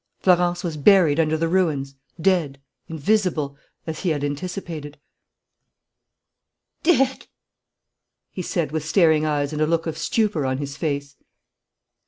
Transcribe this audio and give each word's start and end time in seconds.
Florence 0.19 0.63
was 0.63 0.77
buried 0.77 1.19
under 1.19 1.37
the 1.37 1.47
ruins, 1.47 1.93
dead, 2.19 2.59
invisible, 2.87 3.55
as 3.85 3.99
he 3.99 4.09
had 4.09 4.23
anticipated. 4.23 4.97
"Dead!" 6.81 7.27
he 8.31 8.41
said, 8.41 8.71
with 8.71 8.83
staring 8.83 9.27
eyes 9.27 9.53
and 9.53 9.61
a 9.61 9.67
look 9.67 9.85
of 9.85 9.99
stupor 9.99 10.43
on 10.43 10.57
his 10.57 10.75
face. 10.75 11.17